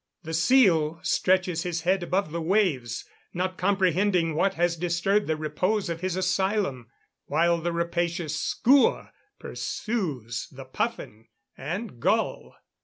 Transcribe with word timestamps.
The 0.23 0.33
seal 0.33 0.99
stretches 1.03 1.61
his 1.61 1.81
head 1.81 2.01
above 2.01 2.31
the 2.31 2.41
waves, 2.41 3.05
not 3.35 3.55
comprehending 3.55 4.33
what 4.33 4.55
has 4.55 4.75
disturbed 4.75 5.27
the 5.27 5.37
repose 5.37 5.89
of 5.91 6.01
his 6.01 6.15
asylum, 6.15 6.87
while 7.25 7.61
the 7.61 7.71
rapacious 7.71 8.35
skua 8.35 9.11
pursues 9.37 10.47
the 10.51 10.65
puffin 10.65 11.27
and 11.55 11.99
gull. 11.99 12.55